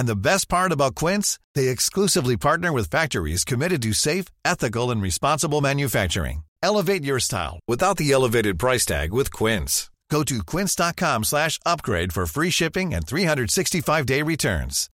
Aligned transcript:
And 0.00 0.08
the 0.08 0.28
best 0.30 0.48
part 0.48 0.72
about 0.72 0.94
Quince, 0.94 1.38
they 1.54 1.68
exclusively 1.68 2.34
partner 2.34 2.72
with 2.72 2.88
factories 2.88 3.44
committed 3.44 3.82
to 3.82 3.92
safe, 3.92 4.24
ethical, 4.46 4.90
and 4.90 5.02
responsible 5.02 5.60
manufacturing. 5.60 6.44
Elevate 6.62 7.04
your 7.04 7.20
style 7.20 7.60
without 7.68 7.98
the 7.98 8.10
elevated 8.10 8.58
price 8.58 8.86
tag 8.86 9.12
with 9.12 9.30
Quince. 9.30 9.90
Go 10.08 10.22
to 10.24 10.36
quince.com 10.52 11.24
slash 11.24 11.58
upgrade 11.66 12.14
for 12.14 12.24
free 12.26 12.50
shipping 12.50 12.94
and 12.94 13.04
365-day 13.04 14.22
returns. 14.22 14.88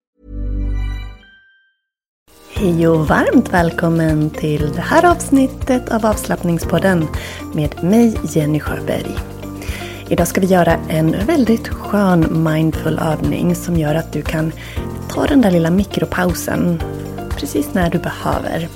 Hej 2.56 2.88
och 2.88 3.08
varmt 3.08 3.54
välkommen 3.54 4.30
till 4.30 4.72
det 4.72 4.82
här 4.82 5.06
avsnittet 5.06 5.90
av 5.90 6.06
avslappningspodden 6.06 7.08
med 7.54 7.84
mig 7.84 8.20
Jenny 8.34 8.60
Sjöberg. 8.60 9.36
Idag 10.10 10.28
ska 10.28 10.42
vi 10.42 10.48
göra 10.48 10.74
en 10.90 11.26
väldigt 11.26 11.68
skön 11.68 12.44
mindful 12.44 13.00
övning 13.00 13.56
som 13.56 13.78
gör 13.78 13.96
att 13.96 14.14
du 14.14 14.22
kan 14.22 14.52
ta 15.16 15.26
den 15.26 15.42
där 15.42 15.52
lilla 15.52 15.70
mikropausen 15.70 16.80
precis 17.30 17.74
när 17.74 17.90
du 17.90 18.00
behöver. 18.00 18.68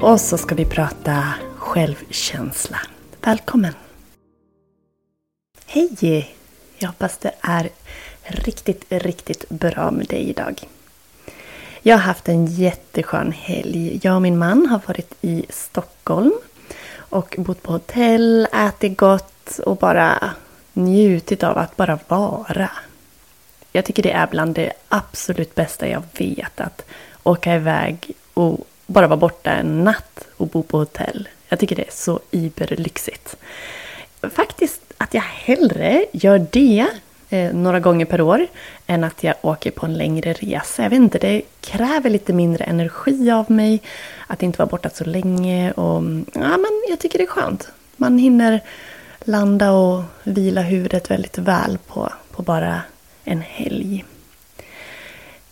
Och 0.00 0.20
så 0.20 0.38
ska 0.38 0.54
vi 0.54 0.64
prata 0.64 1.34
självkänsla. 1.56 2.78
Välkommen! 3.20 3.74
Hej! 5.66 6.34
Jag 6.78 6.88
hoppas 6.88 7.18
det 7.18 7.32
är 7.40 7.70
riktigt, 8.22 8.84
riktigt 8.88 9.48
bra 9.48 9.90
med 9.90 10.06
dig 10.06 10.30
idag. 10.30 10.68
Jag 11.82 11.96
har 11.96 12.02
haft 12.02 12.28
en 12.28 12.46
jätteskön 12.46 13.32
helg. 13.32 14.00
Jag 14.02 14.14
och 14.14 14.22
min 14.22 14.38
man 14.38 14.66
har 14.66 14.80
varit 14.86 15.14
i 15.20 15.46
Stockholm 15.48 16.32
och 16.96 17.34
bott 17.38 17.62
på 17.62 17.72
hotell, 17.72 18.48
ätit 18.52 18.98
gott 18.98 19.58
och 19.58 19.76
bara 19.76 20.30
njutit 20.72 21.42
av 21.42 21.58
att 21.58 21.76
bara 21.76 21.98
vara. 22.08 22.70
Jag 23.76 23.84
tycker 23.84 24.02
det 24.02 24.12
är 24.12 24.26
bland 24.26 24.54
det 24.54 24.72
absolut 24.88 25.54
bästa 25.54 25.88
jag 25.88 26.02
vet 26.18 26.60
att 26.60 26.84
åka 27.22 27.54
iväg 27.54 28.10
och 28.34 28.66
bara 28.86 29.06
vara 29.06 29.16
borta 29.16 29.50
en 29.50 29.84
natt 29.84 30.26
och 30.36 30.48
bo 30.48 30.62
på 30.62 30.78
hotell. 30.78 31.28
Jag 31.48 31.58
tycker 31.58 31.76
det 31.76 31.82
är 31.82 31.92
så 31.92 32.20
iberlyxigt. 32.30 33.36
Faktiskt 34.34 34.80
att 34.98 35.14
jag 35.14 35.22
hellre 35.22 36.04
gör 36.12 36.46
det 36.50 36.86
eh, 37.28 37.54
några 37.54 37.80
gånger 37.80 38.06
per 38.06 38.20
år 38.20 38.46
än 38.86 39.04
att 39.04 39.24
jag 39.24 39.34
åker 39.40 39.70
på 39.70 39.86
en 39.86 39.94
längre 39.94 40.32
resa. 40.32 40.82
Jag 40.82 40.90
vet 40.90 40.96
inte, 40.96 41.18
det 41.18 41.42
kräver 41.60 42.10
lite 42.10 42.32
mindre 42.32 42.64
energi 42.64 43.30
av 43.30 43.50
mig 43.50 43.82
att 44.26 44.42
inte 44.42 44.58
vara 44.58 44.68
borta 44.68 44.90
så 44.90 45.04
länge 45.04 45.72
och 45.72 46.02
ja, 46.34 46.56
men 46.56 46.84
jag 46.88 46.98
tycker 46.98 47.18
det 47.18 47.24
är 47.24 47.28
skönt. 47.28 47.68
Man 47.96 48.18
hinner 48.18 48.60
landa 49.20 49.72
och 49.72 50.02
vila 50.22 50.60
huvudet 50.60 51.10
väldigt 51.10 51.38
väl 51.38 51.78
på, 51.86 52.12
på 52.30 52.42
bara 52.42 52.82
en 53.24 53.40
helg. 53.40 54.04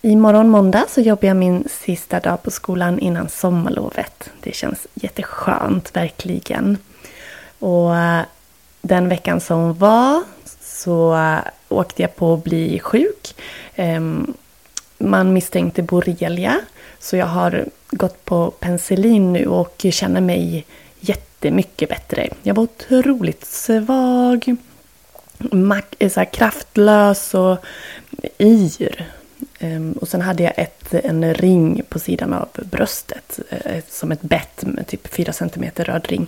Imorgon 0.03 0.49
måndag 0.49 0.84
så 0.88 1.00
jobbar 1.00 1.28
jag 1.28 1.37
min 1.37 1.65
sista 1.71 2.21
dag 2.21 2.43
på 2.43 2.50
skolan 2.50 2.99
innan 2.99 3.28
sommarlovet. 3.28 4.31
Det 4.41 4.55
känns 4.55 4.87
jätteskönt, 4.94 5.97
verkligen. 5.97 6.78
Och 7.59 7.97
eh, 7.97 8.22
den 8.81 9.09
veckan 9.09 9.41
som 9.41 9.75
var 9.75 10.22
så 10.60 11.15
eh, 11.15 11.38
åkte 11.69 12.03
jag 12.03 12.16
på 12.16 12.34
att 12.34 12.44
bli 12.44 12.78
sjuk. 12.78 13.34
Ehm, 13.75 14.34
man 14.99 15.33
misstänkte 15.33 15.83
borrelia. 15.83 16.60
Så 16.99 17.16
jag 17.16 17.27
har 17.27 17.65
gått 17.91 18.25
på 18.25 18.50
penicillin 18.50 19.33
nu 19.33 19.47
och 19.47 19.87
känner 19.91 20.21
mig 20.21 20.66
jättemycket 21.00 21.89
bättre. 21.89 22.28
Jag 22.43 22.54
var 22.54 22.62
otroligt 22.62 23.44
svag, 23.44 24.56
Eh, 25.98 26.10
så 26.10 26.25
kraftlös 26.25 27.34
och 27.34 27.64
yr. 28.38 29.06
Ehm, 29.58 29.92
och 29.92 30.08
sen 30.08 30.20
hade 30.20 30.42
jag 30.42 30.53
ett, 30.56 30.94
en 30.94 31.34
ring 31.34 31.82
på 31.88 31.98
sidan 31.98 32.32
av 32.32 32.48
bröstet. 32.54 33.41
Eh, 33.50 33.82
som 33.88 34.12
ett 34.12 34.22
bett 34.22 34.62
med 34.62 34.86
typ 34.86 35.14
4 35.14 35.32
cm 35.32 35.64
röd 35.76 36.06
ring. 36.08 36.26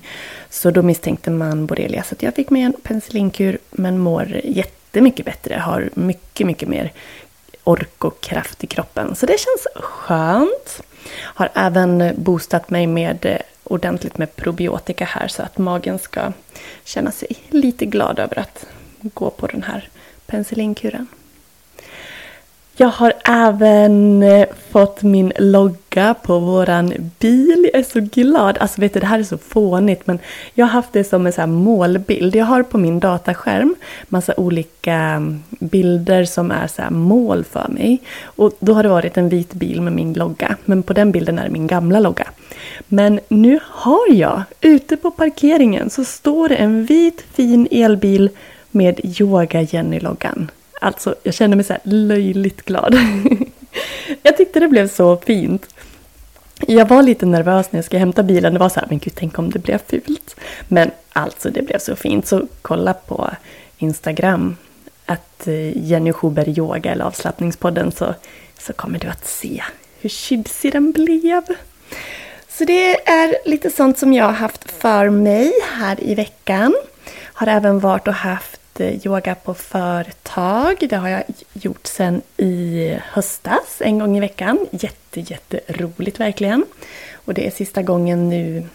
Så 0.50 0.70
då 0.70 0.82
misstänkte 0.82 1.30
man 1.30 1.66
borrelia. 1.66 2.02
Så 2.02 2.14
jag 2.18 2.34
fick 2.34 2.50
mig 2.50 2.62
en 2.62 2.72
penicillinkur 2.82 3.58
men 3.70 3.98
mår 3.98 4.40
jättemycket 4.44 5.26
bättre. 5.26 5.54
Har 5.54 5.90
mycket, 5.94 6.46
mycket 6.46 6.68
mer 6.68 6.92
ork 7.64 8.04
och 8.04 8.20
kraft 8.20 8.64
i 8.64 8.66
kroppen. 8.66 9.14
Så 9.14 9.26
det 9.26 9.40
känns 9.40 9.66
skönt. 9.74 10.82
Har 11.14 11.48
även 11.54 12.12
boostat 12.16 12.70
mig 12.70 12.86
med 12.86 13.26
eh, 13.26 13.38
ordentligt 13.64 14.18
med 14.18 14.36
probiotika 14.36 15.04
här 15.04 15.28
så 15.28 15.42
att 15.42 15.58
magen 15.58 15.98
ska 15.98 16.32
känna 16.84 17.10
sig 17.10 17.36
lite 17.50 17.86
glad 17.86 18.18
över 18.18 18.38
att 18.38 18.66
gå 19.14 19.30
på 19.30 19.46
den 19.46 19.62
här 19.62 19.88
penicillinkuren. 20.26 21.06
Jag 22.76 22.88
har 22.88 23.12
även 23.24 24.22
eh, 24.22 24.48
fått 24.70 25.02
min 25.02 25.32
logga 25.38 26.14
på 26.22 26.38
våran 26.38 26.92
bil. 27.18 27.70
Jag 27.72 27.80
är 27.80 27.84
så 27.84 28.00
glad. 28.00 28.58
Alltså 28.58 28.80
vet 28.80 28.94
du, 28.94 29.00
det 29.00 29.06
här 29.06 29.18
är 29.18 29.22
så 29.22 29.38
fånigt 29.38 30.06
men 30.06 30.18
jag 30.54 30.66
har 30.66 30.70
haft 30.70 30.92
det 30.92 31.04
som 31.04 31.26
en 31.26 31.32
så 31.32 31.46
målbild. 31.46 32.36
Jag 32.36 32.44
har 32.44 32.62
på 32.62 32.78
min 32.78 33.00
dataskärm 33.00 33.74
massa 34.08 34.34
olika 34.36 34.94
mm, 34.94 35.42
bilder 35.48 36.24
som 36.24 36.50
är 36.50 36.66
så 36.66 36.82
mål 36.90 37.44
för 37.44 37.68
mig. 37.68 38.02
Och 38.24 38.52
då 38.58 38.74
har 38.74 38.82
det 38.82 38.88
varit 38.88 39.16
en 39.16 39.28
vit 39.28 39.54
bil 39.54 39.80
med 39.80 39.92
min 39.92 40.12
logga. 40.12 40.56
Men 40.64 40.82
på 40.82 40.92
den 40.92 41.12
bilden 41.12 41.38
är 41.38 41.44
det 41.44 41.50
min 41.50 41.66
gamla 41.66 42.00
logga. 42.00 42.26
Men 42.88 43.20
nu 43.28 43.60
har 43.64 44.12
jag, 44.12 44.42
ute 44.60 44.96
på 44.96 45.10
parkeringen 45.10 45.90
så 45.90 46.04
står 46.04 46.48
det 46.48 46.56
en 46.56 46.84
vit 46.84 47.24
fin 47.32 47.68
elbil 47.70 48.30
med 48.74 49.20
Yoga 49.20 49.62
Jenny-loggan. 49.62 50.50
Alltså, 50.80 51.14
jag 51.22 51.34
känner 51.34 51.56
mig 51.56 51.64
så 51.64 51.72
här 51.72 51.82
löjligt 51.84 52.62
glad. 52.62 52.98
jag 54.22 54.36
tyckte 54.36 54.60
det 54.60 54.68
blev 54.68 54.88
så 54.88 55.16
fint. 55.16 55.66
Jag 56.66 56.88
var 56.88 57.02
lite 57.02 57.26
nervös 57.26 57.72
när 57.72 57.78
jag 57.78 57.84
skulle 57.84 58.00
hämta 58.00 58.22
bilen. 58.22 58.52
Det 58.52 58.58
var 58.58 58.68
så 58.68 58.80
här, 58.80 58.86
men 58.90 58.98
gud, 58.98 59.12
tänk 59.16 59.38
om 59.38 59.50
det 59.50 59.58
blev 59.58 59.78
fult. 59.78 60.36
Men 60.68 60.90
alltså, 61.12 61.50
det 61.50 61.62
blev 61.62 61.78
så 61.78 61.96
fint. 61.96 62.26
Så 62.26 62.46
kolla 62.62 62.94
på 62.94 63.30
Instagram, 63.78 64.56
att 65.06 65.46
eh, 65.46 65.86
Jenny 65.86 66.12
Schuberg 66.12 66.58
Yoga 66.58 66.92
eller 66.92 67.04
avslappningspodden, 67.04 67.92
så, 67.92 68.14
så 68.58 68.72
kommer 68.72 68.98
du 68.98 69.08
att 69.08 69.26
se 69.26 69.62
hur 70.00 70.08
tjusig 70.08 70.72
den 70.72 70.92
blev. 70.92 71.42
Så 72.48 72.64
det 72.64 73.08
är 73.08 73.36
lite 73.44 73.70
sånt 73.70 73.98
som 73.98 74.12
jag 74.12 74.24
har 74.24 74.32
haft 74.32 74.70
för 74.70 75.10
mig 75.10 75.52
här 75.72 76.04
i 76.04 76.14
veckan. 76.14 76.74
Har 77.22 77.46
även 77.46 77.78
varit 77.80 78.08
och 78.08 78.14
haft 78.14 78.53
Eh, 78.78 79.06
yoga 79.06 79.34
på 79.34 79.54
företag. 79.54 80.86
Det 80.90 80.96
har 80.96 81.08
jag 81.08 81.22
gjort 81.52 81.86
sedan 81.86 82.22
i 82.36 82.98
höstas, 83.02 83.76
en 83.80 83.98
gång 83.98 84.16
i 84.16 84.20
veckan. 84.20 84.66
Jätte, 84.70 85.20
jätteroligt 85.20 86.20
verkligen. 86.20 86.64
Och 87.14 87.34
det 87.34 87.46
är 87.46 87.50
sista 87.50 87.82
gången 87.82 88.28
nu 88.28 88.66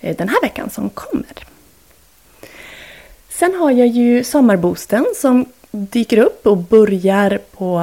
eh, 0.00 0.16
den 0.16 0.28
här 0.28 0.42
veckan 0.42 0.70
som 0.70 0.90
kommer. 0.90 1.32
Sen 3.28 3.54
har 3.54 3.70
jag 3.70 3.86
ju 3.86 4.24
sommarboosten 4.24 5.06
som 5.16 5.44
dyker 5.70 6.18
upp 6.18 6.46
och 6.46 6.56
börjar 6.56 7.40
på... 7.52 7.78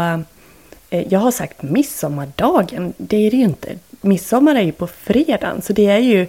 Eh, 0.90 1.14
jag 1.14 1.20
har 1.20 1.32
sagt 1.32 1.64
midsommardagen. 1.64 2.94
Det 2.98 3.18
är 3.18 3.32
det 3.32 3.38
ju 3.38 3.44
inte. 3.44 3.80
midsommar 4.02 4.56
är 4.56 4.62
ju 4.62 4.72
på 4.72 4.88
fredagen 4.88 5.62
så 5.62 5.74
det 5.74 5.86
är 5.86 6.00
ju 6.00 6.28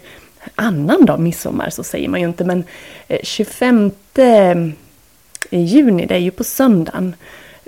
annan 0.54 1.04
dag 1.04 1.20
midsommar 1.20 1.70
så 1.70 1.84
säger 1.84 2.08
man 2.08 2.20
ju 2.20 2.26
inte 2.26 2.44
men 2.44 2.64
25 3.22 3.90
juni 5.50 6.06
det 6.06 6.14
är 6.14 6.18
ju 6.18 6.30
på 6.30 6.44
söndagen. 6.44 7.14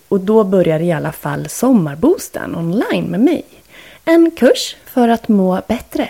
Och 0.08 0.20
då 0.20 0.44
börjar 0.44 0.80
i 0.80 0.92
alla 0.92 1.12
fall 1.12 1.48
Sommarboosten 1.48 2.56
online 2.56 3.04
med 3.04 3.20
mig. 3.20 3.44
En 4.04 4.30
kurs 4.30 4.76
för 4.84 5.08
att 5.08 5.28
må 5.28 5.62
bättre. 5.68 6.08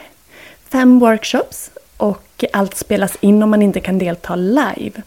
Fem 0.69 0.99
workshops 0.99 1.71
och 1.97 2.45
allt 2.53 2.77
spelas 2.77 3.17
in 3.21 3.43
om 3.43 3.51
man 3.51 3.63
inte 3.63 3.81
kan 3.81 3.99
delta 3.99 4.37
live. 4.37 5.03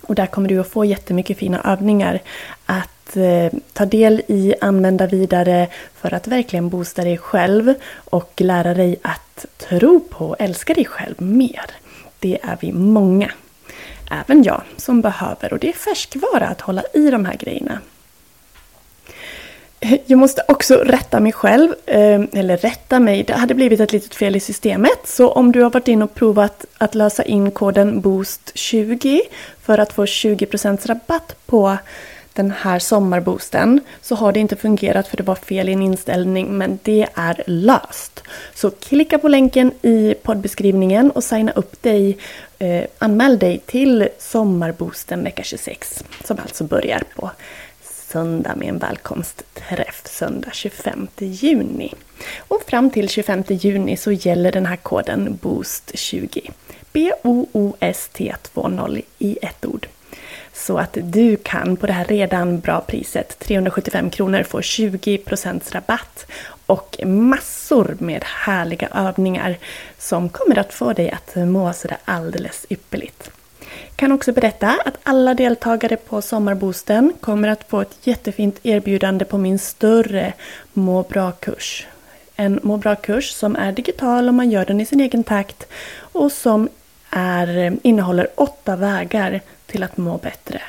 Och 0.00 0.14
där 0.14 0.26
kommer 0.26 0.48
du 0.48 0.58
att 0.58 0.68
få 0.68 0.84
jättemycket 0.84 1.38
fina 1.38 1.60
övningar 1.64 2.20
att 2.66 3.16
eh, 3.16 3.58
ta 3.72 3.86
del 3.86 4.22
i, 4.28 4.54
använda 4.60 5.06
vidare 5.06 5.68
för 5.94 6.14
att 6.14 6.26
verkligen 6.26 6.68
boosta 6.68 7.04
dig 7.04 7.18
själv 7.18 7.74
och 7.94 8.32
lära 8.36 8.74
dig 8.74 8.96
att 9.02 9.46
tro 9.58 10.00
på 10.00 10.26
och 10.26 10.36
älska 10.38 10.74
dig 10.74 10.84
själv 10.84 11.22
mer. 11.22 11.64
Det 12.18 12.38
är 12.42 12.58
vi 12.60 12.72
många, 12.72 13.30
även 14.20 14.42
jag, 14.42 14.62
som 14.76 15.00
behöver 15.00 15.52
och 15.52 15.58
det 15.58 15.68
är 15.68 15.72
färskvara 15.72 16.48
att 16.48 16.60
hålla 16.60 16.82
i 16.94 17.10
de 17.10 17.24
här 17.24 17.36
grejerna. 17.36 17.78
Jag 20.06 20.18
måste 20.18 20.42
också 20.48 20.74
rätta 20.74 21.20
mig 21.20 21.32
själv, 21.32 21.74
eh, 21.86 22.20
eller 22.32 22.56
rätta 22.56 23.00
mig, 23.00 23.22
det 23.22 23.32
hade 23.32 23.54
blivit 23.54 23.80
ett 23.80 23.92
litet 23.92 24.14
fel 24.14 24.36
i 24.36 24.40
systemet. 24.40 25.00
Så 25.04 25.30
om 25.30 25.52
du 25.52 25.62
har 25.62 25.70
varit 25.70 25.88
in 25.88 26.02
och 26.02 26.14
provat 26.14 26.64
att 26.78 26.94
lösa 26.94 27.22
in 27.22 27.50
koden 27.50 28.02
BOOST20 28.02 29.20
för 29.62 29.78
att 29.78 29.92
få 29.92 30.06
20% 30.06 30.86
rabatt 30.86 31.36
på 31.46 31.76
den 32.32 32.50
här 32.50 32.78
sommarboosten 32.78 33.80
så 34.02 34.14
har 34.14 34.32
det 34.32 34.40
inte 34.40 34.56
fungerat 34.56 35.08
för 35.08 35.16
det 35.16 35.22
var 35.22 35.34
fel 35.34 35.68
i 35.68 35.72
en 35.72 35.82
inställning 35.82 36.58
men 36.58 36.78
det 36.82 37.06
är 37.14 37.42
löst. 37.46 38.22
Så 38.54 38.70
klicka 38.70 39.18
på 39.18 39.28
länken 39.28 39.72
i 39.82 40.14
poddbeskrivningen 40.22 41.10
och 41.10 41.24
signa 41.24 41.52
upp 41.52 41.82
dig, 41.82 42.18
eh, 42.58 42.84
anmäl 42.98 43.38
dig 43.38 43.58
till 43.66 44.08
sommarboosten 44.18 45.24
vecka 45.24 45.42
26 45.42 46.04
som 46.24 46.38
alltså 46.38 46.64
börjar 46.64 47.02
på 47.16 47.30
söndag 48.12 48.56
med 48.56 48.68
en 48.68 48.78
välkomstträff 48.78 50.02
söndag 50.04 50.50
25 50.52 51.08
juni. 51.18 51.94
Och 52.38 52.62
fram 52.66 52.90
till 52.90 53.08
25 53.08 53.44
juni 53.48 53.96
så 53.96 54.12
gäller 54.12 54.52
den 54.52 54.66
här 54.66 54.76
koden 54.76 55.38
BOOST20. 55.42 56.50
B-O-O-S-T-20 56.92 59.02
i 59.18 59.38
ett 59.42 59.64
ord. 59.64 59.86
Så 60.54 60.78
att 60.78 60.96
du 61.02 61.36
kan 61.36 61.76
på 61.76 61.86
det 61.86 61.92
här 61.92 62.04
redan 62.04 62.60
bra 62.60 62.80
priset, 62.80 63.38
375 63.38 64.10
kronor, 64.10 64.42
få 64.42 64.60
20% 64.60 65.74
rabatt 65.74 66.26
och 66.66 67.00
massor 67.04 67.96
med 67.98 68.24
härliga 68.24 68.88
övningar 68.94 69.56
som 69.98 70.28
kommer 70.28 70.58
att 70.58 70.74
få 70.74 70.92
dig 70.92 71.10
att 71.10 71.34
må 71.48 71.72
sådär 71.72 71.96
alldeles 72.04 72.66
ypperligt. 72.70 73.30
Kan 73.96 74.12
också 74.12 74.32
berätta 74.32 74.78
att 74.84 74.98
alla 75.02 75.34
deltagare 75.34 75.96
på 75.96 76.22
Sommarboosten 76.22 77.12
kommer 77.20 77.48
att 77.48 77.68
få 77.68 77.80
ett 77.80 77.96
jättefint 78.02 78.58
erbjudande 78.62 79.24
på 79.24 79.38
min 79.38 79.58
större 79.58 80.32
Må 80.72 81.02
bra-kurs. 81.02 81.86
En 82.36 82.60
må 82.62 82.76
bra-kurs 82.76 83.30
som 83.30 83.56
är 83.56 83.72
digital 83.72 84.28
och 84.28 84.34
man 84.34 84.50
gör 84.50 84.64
den 84.64 84.80
i 84.80 84.86
sin 84.86 85.00
egen 85.00 85.24
takt 85.24 85.66
och 85.98 86.32
som 86.32 86.68
är, 87.10 87.78
innehåller 87.82 88.28
åtta 88.34 88.76
vägar 88.76 89.40
till 89.72 89.82
att 89.82 89.96
må 89.96 90.18
bättre. 90.18 90.62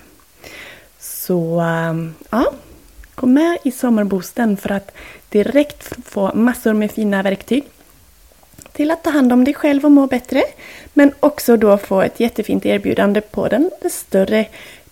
Så 1.00 1.60
ehm, 1.60 2.16
ja, 2.30 2.54
gå 3.16 3.28
med 3.28 3.58
i 3.64 3.72
Sommarboosten 3.72 4.58
för 4.58 4.72
att 4.72 4.92
direkt 5.30 5.94
få 6.06 6.32
massor 6.36 6.74
med 6.74 6.92
fina 6.92 7.24
verktyg 7.24 7.64
till 8.72 8.92
att 8.92 9.04
ta 9.04 9.10
hand 9.10 9.34
om 9.34 9.44
dig 9.44 9.54
själv 9.54 9.86
och 9.86 9.92
må 9.92 10.08
bättre. 10.08 10.44
Men 10.94 11.12
också 11.20 11.58
då 11.58 11.78
få 11.78 12.02
ett 12.02 12.20
jättefint 12.20 12.66
erbjudande 12.66 13.22
på 13.22 13.48
den 13.48 13.72
större 13.92 14.46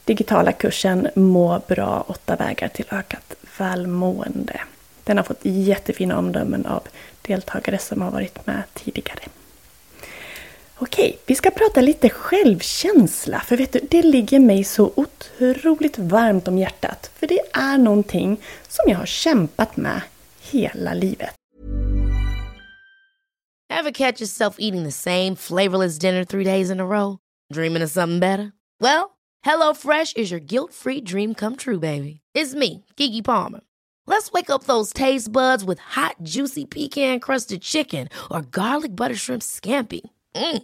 digitala 0.06 0.52
kursen 0.52 1.08
Må 1.16 1.62
bra, 1.68 2.04
8 2.08 2.36
vägar 2.36 2.68
till 2.68 2.86
ökat 2.92 3.36
välmående. 3.58 4.62
Den 5.04 5.18
har 5.18 5.24
fått 5.24 5.40
jättefina 5.42 6.18
omdömen 6.18 6.66
av 6.66 6.82
deltagare 7.22 7.78
som 7.78 8.02
har 8.02 8.12
varit 8.12 8.48
med 8.48 8.64
tidigare. 8.74 9.22
Okej, 10.84 11.20
vi 11.26 11.36
ska 11.36 11.52
prata 11.52 11.82
lite 11.82 12.10
självkänsla. 12.10 13.40
För 13.40 13.58
vet 13.58 13.74
du, 13.74 13.80
det 13.90 14.02
ligger 14.02 14.40
mig 14.40 14.64
så 14.64 14.94
otroligt 14.96 15.98
varmt 15.98 16.48
om 16.48 16.58
hjärtat. 16.58 17.12
För 17.16 17.28
det 17.28 17.40
är 17.54 17.78
någonting 17.78 18.42
som 18.68 18.92
jag 18.92 18.98
har 18.98 19.06
kämpat 19.06 19.78
med 19.78 20.02
hela 20.42 20.94
livet. 20.94 21.30
Have 23.74 23.92
catch 23.92 24.22
yourself 24.22 24.56
eating 24.60 24.84
the 24.84 24.92
same 24.92 25.36
flavorless 25.36 26.00
dinner 26.00 26.26
three 26.26 26.44
days 26.44 26.72
in 26.72 26.80
a 26.80 26.86
row? 26.86 27.18
Dreaming 27.54 27.84
of 27.84 27.92
something 27.92 28.20
better? 28.20 28.52
Well, 28.80 29.04
hello 29.46 29.74
fresh 29.74 30.14
is 30.16 30.32
your 30.32 30.42
guilt 30.46 30.74
free 30.74 31.02
dream 31.02 31.36
come 31.36 31.56
true 31.56 31.80
baby. 31.80 32.22
It's 32.38 32.56
me, 32.56 32.84
Gigi 32.98 33.22
Palmer. 33.22 33.60
Let's 34.08 34.32
wake 34.32 34.50
up 34.50 34.64
those 34.64 34.94
taste 34.94 35.32
buds 35.32 35.64
with 35.64 35.80
hot 35.80 36.16
juicy 36.24 36.66
pecan 36.66 37.20
crusted 37.20 37.62
chicken 37.62 38.10
or 38.30 38.42
garlic 38.42 38.96
butter 38.96 39.16
shrimp 39.16 39.42
scampi. 39.42 40.02
Mm. 40.36 40.64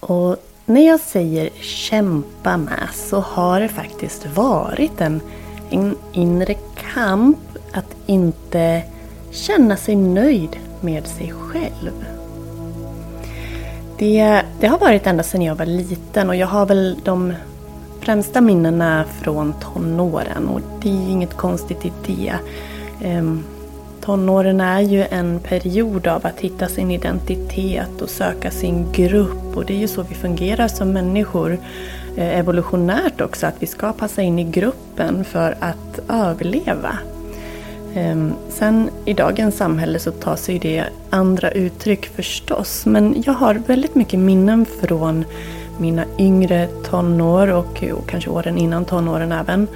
Och 0.00 0.36
när 0.66 0.86
jag 0.86 1.00
säger 1.00 1.50
kämpa 1.60 2.56
med 2.56 2.88
så 2.94 3.20
har 3.20 3.60
det 3.60 3.68
faktiskt 3.68 4.26
varit 4.26 5.00
en, 5.00 5.20
en 5.70 5.96
inre 6.12 6.54
kamp 6.94 7.38
att 7.72 7.96
inte 8.06 8.82
känna 9.30 9.76
sig 9.76 9.96
nöjd 9.96 10.56
med 10.80 11.06
sig 11.06 11.32
själv. 11.32 12.04
Det, 13.98 14.42
det 14.60 14.66
har 14.66 14.78
varit 14.78 15.06
ända 15.06 15.22
sedan 15.22 15.42
jag 15.42 15.54
var 15.54 15.66
liten 15.66 16.28
och 16.28 16.36
jag 16.36 16.46
har 16.46 16.66
väl 16.66 16.96
de 17.04 17.32
främsta 18.00 18.40
minnena 18.40 19.04
från 19.20 19.54
tonåren 19.60 20.48
och 20.48 20.60
det 20.82 20.88
är 20.88 21.10
inget 21.10 21.36
konstigt 21.36 21.84
i 21.86 21.92
det. 22.06 22.34
Um, 23.18 23.44
Tonåren 24.00 24.60
är 24.60 24.80
ju 24.80 25.04
en 25.10 25.40
period 25.40 26.06
av 26.06 26.26
att 26.26 26.40
hitta 26.40 26.68
sin 26.68 26.90
identitet 26.90 28.02
och 28.02 28.10
söka 28.10 28.50
sin 28.50 28.92
grupp 28.92 29.56
och 29.56 29.64
det 29.64 29.74
är 29.74 29.78
ju 29.78 29.88
så 29.88 30.02
vi 30.02 30.14
fungerar 30.14 30.68
som 30.68 30.92
människor. 30.92 31.58
Eh, 32.16 32.38
evolutionärt 32.38 33.20
också, 33.20 33.46
att 33.46 33.54
vi 33.58 33.66
ska 33.66 33.92
passa 33.92 34.22
in 34.22 34.38
i 34.38 34.44
gruppen 34.44 35.24
för 35.24 35.56
att 35.60 36.00
överleva. 36.08 36.98
Ehm, 37.94 38.32
sen 38.48 38.90
i 39.04 39.14
dagens 39.14 39.56
samhälle 39.56 39.98
så 39.98 40.10
tar 40.10 40.36
sig 40.36 40.58
det 40.58 40.84
andra 41.10 41.50
uttryck 41.50 42.06
förstås 42.06 42.86
men 42.86 43.22
jag 43.26 43.32
har 43.32 43.54
väldigt 43.54 43.94
mycket 43.94 44.20
minnen 44.20 44.66
från 44.80 45.24
mina 45.78 46.04
yngre 46.18 46.68
tonår 46.90 47.48
och, 47.48 47.84
och 47.92 48.08
kanske 48.08 48.30
åren 48.30 48.58
innan 48.58 48.84
tonåren 48.84 49.32
även. 49.32 49.66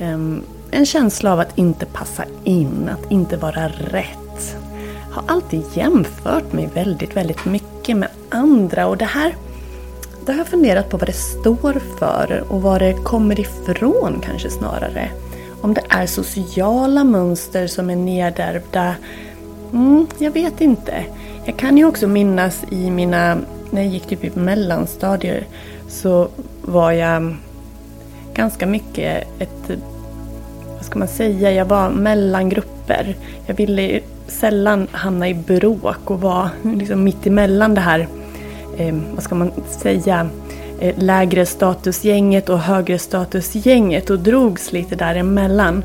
Ehm, 0.00 0.42
en 0.74 0.86
känsla 0.86 1.32
av 1.32 1.40
att 1.40 1.58
inte 1.58 1.86
passa 1.86 2.24
in, 2.44 2.90
att 2.92 3.10
inte 3.10 3.36
vara 3.36 3.68
rätt. 3.68 4.56
Har 5.10 5.24
alltid 5.26 5.62
jämfört 5.74 6.52
mig 6.52 6.68
väldigt, 6.74 7.16
väldigt 7.16 7.44
mycket 7.44 7.96
med 7.96 8.08
andra 8.30 8.86
och 8.86 8.96
det 8.96 9.04
här 9.04 9.34
det 10.26 10.32
har 10.32 10.38
jag 10.38 10.46
funderat 10.46 10.88
på 10.88 10.96
vad 10.96 11.08
det 11.08 11.12
står 11.12 11.80
för 11.98 12.44
och 12.48 12.62
var 12.62 12.78
det 12.78 12.92
kommer 12.92 13.40
ifrån 13.40 14.20
kanske 14.24 14.50
snarare. 14.50 15.10
Om 15.60 15.74
det 15.74 15.82
är 15.88 16.06
sociala 16.06 17.04
mönster 17.04 17.66
som 17.66 17.90
är 17.90 17.96
nedärvda. 17.96 18.94
Mm, 19.72 20.06
jag 20.18 20.30
vet 20.30 20.60
inte. 20.60 21.04
Jag 21.44 21.56
kan 21.56 21.78
ju 21.78 21.84
också 21.84 22.06
minnas 22.06 22.64
i 22.70 22.90
mina, 22.90 23.38
när 23.70 23.82
jag 23.82 23.90
gick 23.92 24.06
typ 24.06 24.24
i 24.24 24.30
mellanstadier 24.34 25.46
så 25.88 26.28
var 26.62 26.92
jag 26.92 27.36
ganska 28.34 28.66
mycket 28.66 29.28
ett 29.38 29.70
vad 30.82 30.86
ska 30.86 30.98
man 30.98 31.08
säga, 31.08 31.52
jag 31.52 31.64
var 31.64 31.90
mellan 31.90 32.48
grupper. 32.48 33.16
Jag 33.46 33.54
ville 33.54 34.00
sällan 34.26 34.86
hamna 34.92 35.28
i 35.28 35.34
bråk 35.34 36.10
och 36.10 36.20
vara 36.20 36.50
liksom 36.62 37.04
mitt 37.04 37.26
emellan 37.26 37.74
det 37.74 37.80
här, 37.80 38.08
eh, 38.76 38.94
vad 39.14 39.24
ska 39.24 39.34
man 39.34 39.52
säga, 39.68 40.28
eh, 40.80 40.94
lägre 40.98 41.46
statusgänget 41.46 42.48
och 42.48 42.58
högre 42.58 42.98
statusgänget 42.98 44.10
och 44.10 44.18
drogs 44.18 44.72
lite 44.72 44.96
däremellan. 44.96 45.84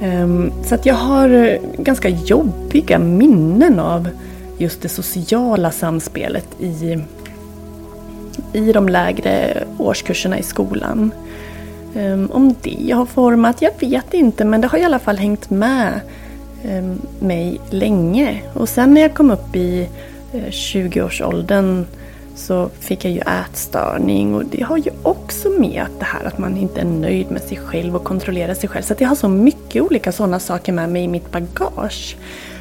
Ehm, 0.00 0.52
så 0.64 0.74
att 0.74 0.86
jag 0.86 0.94
har 0.94 1.28
eh, 1.28 1.58
ganska 1.78 2.08
jobbiga 2.08 2.98
minnen 2.98 3.80
av 3.80 4.08
just 4.58 4.82
det 4.82 4.88
sociala 4.88 5.70
samspelet 5.70 6.48
i, 6.60 6.98
i 8.52 8.72
de 8.72 8.88
lägre 8.88 9.64
årskurserna 9.78 10.38
i 10.38 10.42
skolan. 10.42 11.12
Ehm, 11.96 12.30
om 12.32 12.54
det 12.62 12.90
har 12.90 13.06
format, 13.06 13.62
jag 13.62 13.72
vet 13.80 14.14
inte 14.14 14.44
men 14.44 14.60
det 14.60 14.68
har 14.68 14.78
i 14.78 14.84
alla 14.84 14.98
fall 14.98 15.16
hängt 15.16 15.50
med 15.50 16.00
ehm, 16.64 17.00
mig 17.20 17.60
länge. 17.70 18.42
Och 18.54 18.68
sen 18.68 18.94
när 18.94 19.00
jag 19.00 19.14
kom 19.14 19.30
upp 19.30 19.56
i 19.56 19.88
eh, 20.32 20.44
20-årsåldern 20.44 21.86
så 22.34 22.70
fick 22.80 23.04
jag 23.04 23.12
ju 23.12 23.20
ätstörning 23.20 24.34
och 24.34 24.44
det 24.44 24.62
har 24.62 24.76
ju 24.76 24.90
också 25.02 25.48
med 25.48 25.86
det 25.98 26.04
här 26.04 26.24
att 26.24 26.38
man 26.38 26.56
inte 26.56 26.80
är 26.80 26.84
nöjd 26.84 27.30
med 27.30 27.42
sig 27.42 27.56
själv 27.56 27.96
och 27.96 28.04
kontrollerar 28.04 28.54
sig 28.54 28.68
själv. 28.68 28.82
Så 28.82 28.94
jag 28.98 29.08
har 29.08 29.16
så 29.16 29.28
mycket 29.28 29.82
olika 29.82 30.12
sådana 30.12 30.40
saker 30.40 30.72
med 30.72 30.90
mig 30.90 31.04
i 31.04 31.08
mitt 31.08 31.32
bagage. 31.32 32.16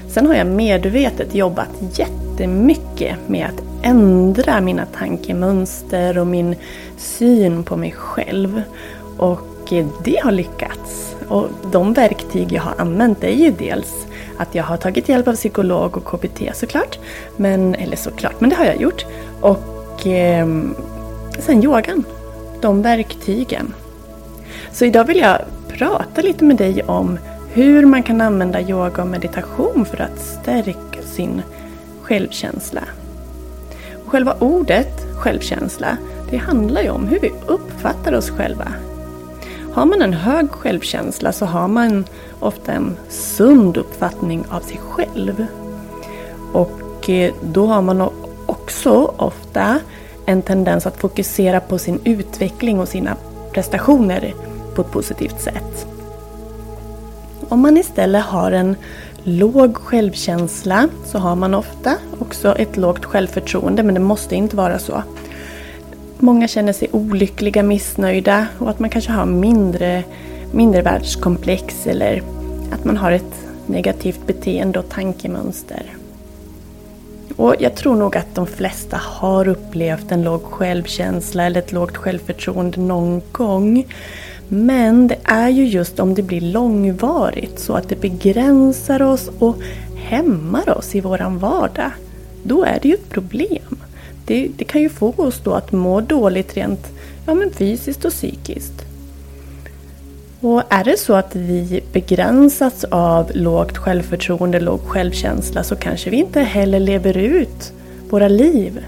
Sen 0.07 0.27
har 0.27 0.33
jag 0.33 0.47
medvetet 0.47 1.35
jobbat 1.35 1.69
jättemycket 1.93 3.15
med 3.27 3.45
att 3.45 3.63
ändra 3.81 4.61
mina 4.61 4.85
tankemönster 4.85 6.17
och 6.17 6.27
min 6.27 6.55
syn 6.97 7.63
på 7.63 7.77
mig 7.77 7.91
själv. 7.91 8.61
Och 9.17 9.73
eh, 9.73 9.85
det 10.03 10.19
har 10.23 10.31
lyckats. 10.31 11.15
Och 11.27 11.49
de 11.71 11.93
verktyg 11.93 12.51
jag 12.51 12.61
har 12.61 12.73
använt 12.77 13.23
är 13.23 13.31
ju 13.31 13.51
dels 13.51 13.93
att 14.37 14.55
jag 14.55 14.63
har 14.63 14.77
tagit 14.77 15.09
hjälp 15.09 15.27
av 15.27 15.33
psykolog 15.33 15.97
och 15.97 16.05
KBT 16.05 16.41
såklart. 16.53 16.99
Men, 17.37 17.75
eller 17.75 17.97
såklart, 17.97 18.41
men 18.41 18.49
det 18.49 18.55
har 18.55 18.65
jag 18.65 18.81
gjort. 18.81 19.05
Och 19.41 20.07
eh, 20.07 20.47
sen 21.39 21.63
yogan. 21.63 22.03
De 22.61 22.81
verktygen. 22.81 23.73
Så 24.71 24.85
idag 24.85 25.03
vill 25.03 25.17
jag 25.17 25.37
prata 25.67 26.21
lite 26.21 26.43
med 26.43 26.57
dig 26.57 26.83
om 26.83 27.19
hur 27.53 27.85
man 27.85 28.03
kan 28.03 28.21
använda 28.21 28.61
yoga 28.61 29.01
och 29.01 29.07
meditation 29.07 29.85
för 29.85 30.01
att 30.01 30.19
stärka 30.19 31.01
sin 31.03 31.41
självkänsla. 32.01 32.81
Och 34.05 34.11
själva 34.11 34.35
ordet 34.39 35.05
självkänsla, 35.15 35.97
det 36.29 36.37
handlar 36.37 36.81
ju 36.81 36.89
om 36.89 37.07
hur 37.07 37.19
vi 37.19 37.31
uppfattar 37.47 38.13
oss 38.13 38.29
själva. 38.29 38.67
Har 39.77 39.85
man 39.85 40.01
en 40.01 40.13
hög 40.13 40.51
självkänsla 40.51 41.31
så 41.31 41.45
har 41.45 41.67
man 41.67 42.05
ofta 42.39 42.71
en 42.71 42.97
sund 43.09 43.77
uppfattning 43.77 44.45
av 44.49 44.59
sig 44.59 44.79
själv. 44.89 45.45
Och 46.53 47.09
eh, 47.09 47.33
då 47.43 47.65
har 47.65 47.81
man 47.81 48.09
också 48.45 49.13
ofta 49.17 49.79
en 50.25 50.41
tendens 50.41 50.85
att 50.85 50.97
fokusera 50.97 51.59
på 51.59 51.77
sin 51.77 51.99
utveckling 52.03 52.79
och 52.79 52.87
sina 52.87 53.15
prestationer 53.53 54.33
på 54.75 54.81
ett 54.81 54.91
positivt 54.91 55.41
sätt. 55.41 55.87
Om 57.49 57.59
man 57.59 57.77
istället 57.77 58.25
har 58.25 58.51
en 58.51 58.75
låg 59.23 59.77
självkänsla 59.77 60.89
så 61.05 61.17
har 61.17 61.35
man 61.35 61.53
ofta 61.53 61.95
också 62.19 62.55
ett 62.55 62.77
lågt 62.77 63.05
självförtroende 63.05 63.83
men 63.83 63.93
det 63.93 64.01
måste 64.01 64.35
inte 64.35 64.55
vara 64.55 64.79
så. 64.79 65.03
Många 66.19 66.47
känner 66.47 66.73
sig 66.73 66.89
olyckliga, 66.91 67.63
missnöjda 67.63 68.47
och 68.59 68.69
att 68.69 68.79
man 68.79 68.89
kanske 68.89 69.11
har 69.11 69.25
mindre, 69.25 70.03
mindre 70.51 70.81
världskomplex 70.81 71.87
eller 71.87 72.21
att 72.71 72.85
man 72.85 72.97
har 72.97 73.11
ett 73.11 73.33
negativt 73.65 74.27
beteende 74.27 74.79
och 74.79 74.89
tankemönster. 74.89 75.83
Och 77.35 77.55
jag 77.59 77.75
tror 77.75 77.95
nog 77.95 78.17
att 78.17 78.35
de 78.35 78.47
flesta 78.47 78.97
har 78.97 79.47
upplevt 79.47 80.11
en 80.11 80.23
låg 80.23 80.43
självkänsla 80.43 81.43
eller 81.43 81.59
ett 81.59 81.71
lågt 81.71 81.97
självförtroende 81.97 82.79
någon 82.79 83.21
gång. 83.31 83.85
Men 84.47 85.07
det 85.07 85.17
är 85.23 85.49
ju 85.49 85.67
just 85.67 85.99
om 85.99 86.13
det 86.13 86.21
blir 86.21 86.41
långvarigt 86.41 87.59
så 87.59 87.73
att 87.73 87.89
det 87.89 88.01
begränsar 88.01 89.01
oss 89.01 89.29
och 89.39 89.55
hämmar 89.95 90.77
oss 90.77 90.95
i 90.95 91.01
våran 91.01 91.39
vardag. 91.39 91.91
Då 92.43 92.63
är 92.63 92.79
det 92.81 92.87
ju 92.87 92.93
ett 92.93 93.09
problem. 93.09 93.76
Det, 94.27 94.49
det 94.57 94.63
kan 94.63 94.81
ju 94.81 94.89
få 94.89 95.13
oss 95.17 95.41
då 95.43 95.53
att 95.53 95.71
må 95.71 96.01
dåligt 96.01 96.57
rent 96.57 96.87
ja, 97.25 97.33
men 97.33 97.51
fysiskt 97.51 98.05
och 98.05 98.11
psykiskt. 98.11 98.85
Och 100.41 100.63
är 100.69 100.83
det 100.83 100.99
så 100.99 101.13
att 101.13 101.35
vi 101.35 101.83
begränsats 101.93 102.83
av 102.83 103.31
lågt 103.33 103.77
självförtroende, 103.77 104.59
låg 104.59 104.79
självkänsla 104.79 105.63
så 105.63 105.75
kanske 105.75 106.09
vi 106.09 106.17
inte 106.17 106.41
heller 106.41 106.79
lever 106.79 107.17
ut 107.17 107.73
våra 108.09 108.27
liv 108.27 108.85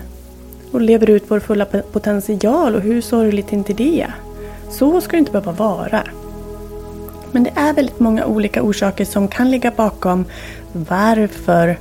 och 0.72 0.82
lever 0.82 1.10
ut 1.10 1.24
vår 1.28 1.40
fulla 1.40 1.66
potential 1.66 2.76
och 2.76 2.82
hur 2.82 3.02
sorgligt 3.02 3.50
är 3.50 3.54
inte 3.54 3.74
det? 3.74 4.08
Så 4.70 5.02
ska 5.02 5.12
det 5.12 5.20
inte 5.20 5.32
behöva 5.32 5.52
vara. 5.52 6.04
Men 7.32 7.44
det 7.44 7.52
är 7.56 7.74
väldigt 7.74 8.00
många 8.00 8.26
olika 8.26 8.64
orsaker 8.64 9.06
som 9.06 9.28
kan 9.28 9.52
ligga 9.52 9.72
bakom 9.72 10.26
varför 10.74 11.78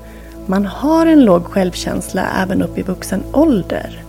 man 0.49 0.67
har 0.67 1.07
en 1.07 1.25
låg 1.25 1.45
självkänsla 1.45 2.23
även 2.43 2.63
upp 2.63 2.79
i 2.79 2.83
vuxen 2.83 3.23
ålder. 3.33 4.03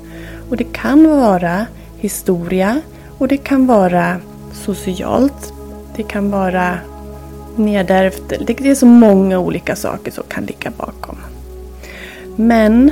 Och 0.50 0.58
det 0.58 0.74
kan 0.74 1.10
vara 1.10 1.66
historia 1.98 2.82
och 3.18 3.28
det 3.28 3.38
kan 3.38 3.68
vara 3.68 4.16
socialt. 4.54 5.54
Det 5.96 6.04
kan 6.04 6.32
vara 6.32 6.78
nedärvt. 7.56 8.34
Det 8.48 8.60
är 8.60 8.76
så 8.76 8.86
många 8.86 9.40
olika 9.40 9.76
saker 9.76 10.12
som 10.12 10.24
kan 10.28 10.46
ligga 10.46 10.72
bakom. 10.78 11.18
Men 12.36 12.92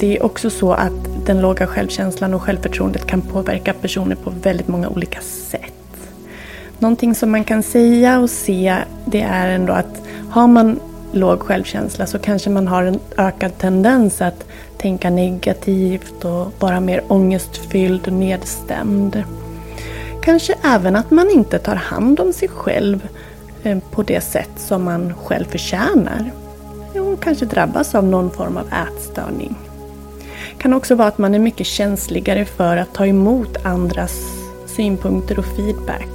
det 0.00 0.16
är 0.16 0.24
också 0.24 0.50
så 0.50 0.72
att 0.72 1.26
den 1.26 1.40
låga 1.40 1.66
självkänslan 1.66 2.34
och 2.34 2.42
självförtroendet 2.42 3.06
kan 3.06 3.20
påverka 3.20 3.72
personer 3.72 4.16
på 4.16 4.30
väldigt 4.30 4.68
många 4.68 4.88
olika 4.88 5.20
sätt. 5.20 5.72
Någonting 6.78 7.14
som 7.14 7.30
man 7.30 7.44
kan 7.44 7.62
säga 7.62 8.18
och 8.18 8.30
se 8.30 8.76
det 9.04 9.22
är 9.22 9.48
ändå 9.48 9.72
att 9.72 10.02
har 10.30 10.46
man 10.46 10.80
låg 11.14 11.40
självkänsla 11.40 12.06
så 12.06 12.18
kanske 12.18 12.50
man 12.50 12.68
har 12.68 12.82
en 12.82 13.00
ökad 13.16 13.58
tendens 13.58 14.22
att 14.22 14.46
tänka 14.78 15.10
negativt 15.10 16.24
och 16.24 16.52
vara 16.58 16.80
mer 16.80 17.02
ångestfylld 17.08 18.06
och 18.06 18.12
nedstämd. 18.12 19.24
Kanske 20.22 20.54
även 20.64 20.96
att 20.96 21.10
man 21.10 21.30
inte 21.30 21.58
tar 21.58 21.74
hand 21.74 22.20
om 22.20 22.32
sig 22.32 22.48
själv 22.48 23.08
eh, 23.62 23.78
på 23.90 24.02
det 24.02 24.20
sätt 24.20 24.50
som 24.56 24.84
man 24.84 25.14
själv 25.14 25.44
förtjänar. 25.44 26.30
Och 26.94 27.22
kanske 27.22 27.46
drabbas 27.46 27.94
av 27.94 28.04
någon 28.04 28.30
form 28.30 28.56
av 28.56 28.66
ätstörning. 28.66 29.54
Det 30.56 30.62
kan 30.62 30.74
också 30.74 30.94
vara 30.94 31.08
att 31.08 31.18
man 31.18 31.34
är 31.34 31.38
mycket 31.38 31.66
känsligare 31.66 32.44
för 32.44 32.76
att 32.76 32.94
ta 32.94 33.06
emot 33.06 33.56
andras 33.64 34.14
synpunkter 34.66 35.38
och 35.38 35.46
feedback. 35.46 36.08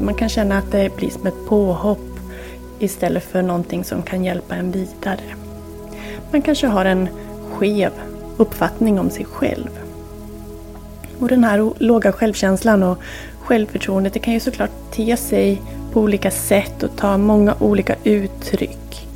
Man 0.00 0.14
kan 0.14 0.28
känna 0.28 0.58
att 0.58 0.72
det 0.72 0.96
blir 0.96 1.10
som 1.10 1.26
ett 1.26 1.46
påhopp 1.48 2.13
istället 2.78 3.24
för 3.24 3.42
någonting 3.42 3.84
som 3.84 4.02
kan 4.02 4.24
hjälpa 4.24 4.54
en 4.54 4.72
vidare. 4.72 5.24
Man 6.32 6.42
kanske 6.42 6.66
har 6.66 6.84
en 6.84 7.08
skev 7.52 7.92
uppfattning 8.36 9.00
om 9.00 9.10
sig 9.10 9.24
själv. 9.24 9.78
Och 11.20 11.28
den 11.28 11.44
här 11.44 11.72
låga 11.78 12.12
självkänslan 12.12 12.82
och 12.82 12.98
självförtroendet 13.40 14.12
det 14.12 14.18
kan 14.18 14.34
ju 14.34 14.40
såklart 14.40 14.70
te 14.92 15.16
sig 15.16 15.62
på 15.92 16.00
olika 16.00 16.30
sätt 16.30 16.82
och 16.82 16.96
ta 16.96 17.18
många 17.18 17.54
olika 17.60 17.94
uttryck. 18.04 19.08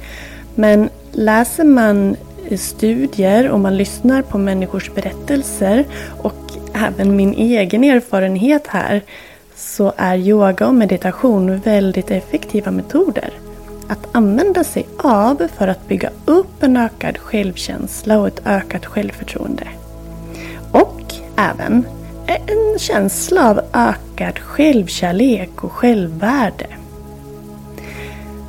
Men 0.54 0.88
läser 1.12 1.64
man 1.64 2.16
studier 2.56 3.48
och 3.48 3.60
man 3.60 3.76
lyssnar 3.76 4.22
på 4.22 4.38
människors 4.38 4.94
berättelser 4.94 5.84
och 6.22 6.52
även 6.72 7.16
min 7.16 7.34
egen 7.34 7.84
erfarenhet 7.84 8.66
här 8.66 9.02
så 9.54 9.92
är 9.96 10.16
yoga 10.16 10.66
och 10.66 10.74
meditation 10.74 11.58
väldigt 11.58 12.10
effektiva 12.10 12.70
metoder 12.70 13.30
att 13.88 14.08
använda 14.12 14.64
sig 14.64 14.88
av 14.98 15.48
för 15.56 15.68
att 15.68 15.88
bygga 15.88 16.10
upp 16.24 16.62
en 16.62 16.76
ökad 16.76 17.18
självkänsla 17.18 18.18
och 18.18 18.28
ett 18.28 18.46
ökat 18.46 18.86
självförtroende. 18.86 19.68
Och 20.72 21.14
även 21.36 21.86
en 22.26 22.78
känsla 22.78 23.50
av 23.50 23.60
ökad 23.72 24.38
självkärlek 24.38 25.64
och 25.64 25.72
självvärde. 25.72 26.66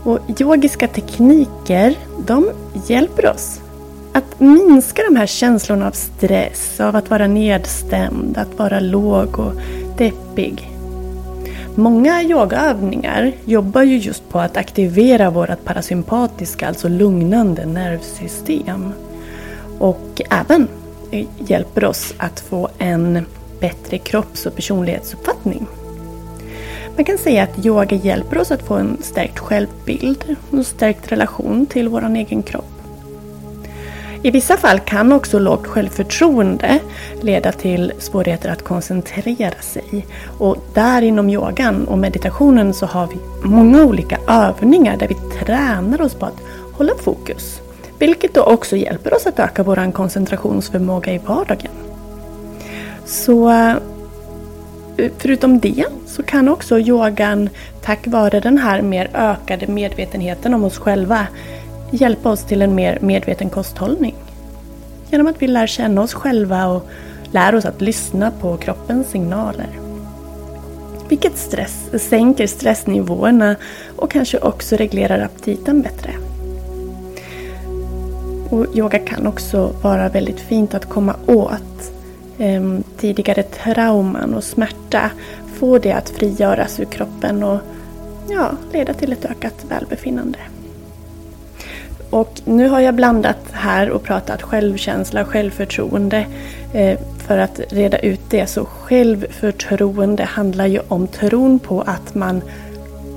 Och 0.03 0.19
yogiska 0.41 0.87
tekniker 0.87 1.95
de 2.25 2.49
hjälper 2.87 3.31
oss 3.31 3.59
att 4.13 4.39
minska 4.39 5.01
de 5.03 5.15
här 5.15 5.25
känslorna 5.25 5.87
av 5.87 5.91
stress, 5.91 6.79
av 6.79 6.95
att 6.95 7.09
vara 7.09 7.27
nedstämd, 7.27 8.37
att 8.37 8.59
vara 8.59 8.79
låg 8.79 9.39
och 9.39 9.53
deppig. 9.97 10.78
Många 11.75 12.23
yogaövningar 12.23 13.31
jobbar 13.45 13.83
ju 13.83 13.97
just 13.97 14.29
på 14.29 14.39
att 14.39 14.57
aktivera 14.57 15.29
vårt 15.29 15.65
parasympatiska, 15.65 16.67
alltså 16.67 16.89
lugnande 16.89 17.65
nervsystem. 17.65 18.93
Och 19.79 20.21
även 20.29 20.67
eh, 21.11 21.25
hjälper 21.39 21.85
oss 21.85 22.13
att 22.17 22.39
få 22.39 22.69
en 22.77 23.25
bättre 23.59 23.97
kropps 23.97 24.45
och 24.45 24.55
personlighetsuppfattning. 24.55 25.67
Man 26.95 27.05
kan 27.05 27.17
säga 27.17 27.43
att 27.43 27.65
yoga 27.65 27.95
hjälper 27.95 28.37
oss 28.37 28.51
att 28.51 28.61
få 28.61 28.73
en 28.73 28.97
stärkt 29.01 29.39
självbild 29.39 30.35
och 30.49 30.57
en 30.57 30.63
stärkt 30.63 31.11
relation 31.11 31.65
till 31.65 31.89
vår 31.89 32.15
egen 32.15 32.43
kropp. 32.43 32.78
I 34.23 34.31
vissa 34.31 34.57
fall 34.57 34.79
kan 34.79 35.11
också 35.11 35.39
lågt 35.39 35.67
självförtroende 35.67 36.79
leda 37.21 37.51
till 37.51 37.93
svårigheter 37.99 38.49
att 38.49 38.63
koncentrera 38.63 39.61
sig. 39.61 40.05
Och 40.37 40.57
där 40.73 41.01
inom 41.01 41.29
yogan 41.29 41.87
och 41.87 41.97
meditationen 41.97 42.73
så 42.73 42.85
har 42.85 43.07
vi 43.07 43.47
många 43.47 43.83
olika 43.83 44.17
övningar 44.27 44.97
där 44.97 45.07
vi 45.07 45.15
tränar 45.39 46.01
oss 46.01 46.13
på 46.13 46.25
att 46.25 46.41
hålla 46.73 46.93
fokus. 47.03 47.61
Vilket 47.99 48.33
då 48.33 48.43
också 48.43 48.75
hjälper 48.75 49.13
oss 49.13 49.27
att 49.27 49.39
öka 49.39 49.63
vår 49.63 49.91
koncentrationsförmåga 49.91 51.13
i 51.13 51.17
vardagen. 51.17 51.71
Så 53.05 53.49
eh, 53.49 53.75
förutom 55.17 55.59
det 55.59 55.85
så 56.05 56.23
kan 56.23 56.49
också 56.49 56.79
yogan 56.79 57.49
tack 57.81 58.07
vare 58.07 58.39
den 58.39 58.57
här 58.57 58.81
mer 58.81 59.09
ökade 59.13 59.67
medvetenheten 59.67 60.53
om 60.53 60.63
oss 60.63 60.77
själva 60.77 61.27
hjälpa 61.91 62.29
oss 62.29 62.43
till 62.43 62.61
en 62.61 62.75
mer 62.75 62.97
medveten 63.01 63.49
kosthållning. 63.49 64.15
Genom 65.09 65.27
att 65.27 65.41
vi 65.41 65.47
lär 65.47 65.67
känna 65.67 66.01
oss 66.01 66.13
själva 66.13 66.67
och 66.67 66.87
lär 67.31 67.55
oss 67.55 67.65
att 67.65 67.81
lyssna 67.81 68.31
på 68.31 68.57
kroppens 68.57 69.07
signaler. 69.07 69.69
Vilket 71.09 71.37
stress, 71.37 71.89
sänker 72.09 72.47
stressnivåerna 72.47 73.55
och 73.95 74.11
kanske 74.11 74.37
också 74.37 74.75
reglerar 74.75 75.19
aptiten 75.19 75.81
bättre. 75.81 76.13
Och 78.49 78.75
yoga 78.75 78.99
kan 78.99 79.27
också 79.27 79.73
vara 79.81 80.09
väldigt 80.09 80.39
fint 80.39 80.73
att 80.73 80.85
komma 80.85 81.15
åt 81.25 81.91
eh, 82.37 82.63
tidigare 82.97 83.43
trauman 83.43 84.33
och 84.33 84.43
smärta. 84.43 85.11
Få 85.53 85.77
det 85.77 85.91
att 85.91 86.09
frigöras 86.09 86.79
ur 86.79 86.85
kroppen 86.85 87.43
och 87.43 87.59
ja, 88.29 88.51
leda 88.73 88.93
till 88.93 89.11
ett 89.11 89.25
ökat 89.25 89.65
välbefinnande. 89.69 90.39
Och 92.09 92.41
nu 92.45 92.67
har 92.67 92.79
jag 92.79 92.95
blandat 92.95 93.37
här 93.51 93.89
och 93.89 94.03
pratat 94.03 94.41
självkänsla 94.41 95.21
och 95.21 95.27
självförtroende 95.27 96.25
eh, 96.73 96.99
för 97.17 97.37
att 97.37 97.59
reda 97.69 97.97
ut 97.97 98.21
det. 98.29 98.47
Så 98.47 98.65
självförtroende 98.65 100.23
handlar 100.23 100.65
ju 100.65 100.79
om 100.87 101.07
tron 101.07 101.59
på 101.59 101.81
att 101.81 102.15
man 102.15 102.41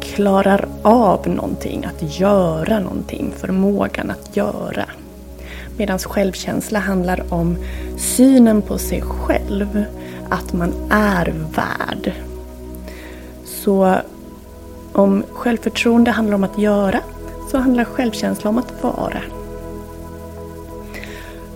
klarar 0.01 0.69
av 0.83 1.29
någonting, 1.29 1.85
att 1.85 2.21
göra 2.21 2.81
någonting, 2.81 3.33
förmågan 3.37 4.11
att 4.11 4.37
göra. 4.37 4.85
Medan 5.77 5.99
självkänsla 5.99 6.79
handlar 6.79 7.35
om 7.35 7.57
synen 7.99 8.63
på 8.63 8.79
sig 8.79 9.01
själv, 9.01 9.85
att 10.29 10.53
man 10.53 10.73
är 10.91 11.35
värd. 11.55 12.13
Så 13.45 13.95
om 14.93 15.25
självförtroende 15.33 16.11
handlar 16.11 16.35
om 16.35 16.45
att 16.45 16.59
göra 16.59 17.01
så 17.53 17.59
handlar 17.59 17.85
självkänsla 17.85 18.51
om 18.51 18.59
att 18.59 18.83
vara. 18.83 19.23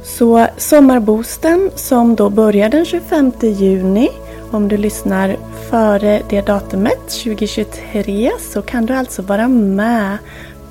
Så 0.03 0.47
Sommarboosten 0.57 1.71
som 1.75 2.17
då 2.17 2.31
börjar 2.31 2.69
den 2.69 2.85
25 2.85 3.33
juni 3.41 4.09
om 4.51 4.69
du 4.69 4.77
lyssnar 4.77 5.37
före 5.71 6.23
det 6.29 6.41
datumet 6.41 7.09
2023 7.09 8.31
så 8.41 8.63
kan 8.63 8.87
du 8.87 8.95
alltså 8.95 9.23
vara 9.23 9.49
med 9.49 10.19